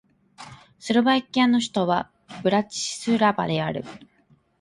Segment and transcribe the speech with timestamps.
[0.79, 2.09] スロバキアの首都は
[2.41, 3.83] ブラチスラバである